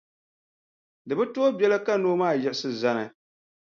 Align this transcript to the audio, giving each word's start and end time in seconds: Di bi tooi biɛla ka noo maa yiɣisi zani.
Di 1.07 1.13
bi 1.17 1.25
tooi 1.33 1.55
biɛla 1.57 1.77
ka 1.85 1.93
noo 1.97 2.17
maa 2.19 2.35
yiɣisi 2.41 2.69
zani. 2.81 3.05